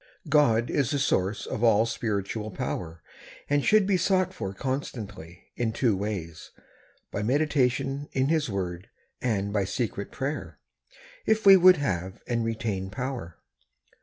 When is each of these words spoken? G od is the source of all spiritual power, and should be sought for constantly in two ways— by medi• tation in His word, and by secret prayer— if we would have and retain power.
G 0.27 0.35
od 0.35 0.71
is 0.71 0.89
the 0.89 0.97
source 0.97 1.45
of 1.45 1.63
all 1.63 1.85
spiritual 1.85 2.49
power, 2.49 3.03
and 3.47 3.63
should 3.63 3.85
be 3.85 3.97
sought 3.97 4.33
for 4.33 4.51
constantly 4.51 5.51
in 5.55 5.71
two 5.73 5.95
ways— 5.95 6.49
by 7.11 7.21
medi• 7.21 7.45
tation 7.47 8.09
in 8.11 8.27
His 8.29 8.49
word, 8.49 8.89
and 9.21 9.53
by 9.53 9.63
secret 9.65 10.11
prayer— 10.11 10.57
if 11.27 11.45
we 11.45 11.55
would 11.55 11.77
have 11.77 12.19
and 12.25 12.43
retain 12.43 12.89
power. 12.89 13.37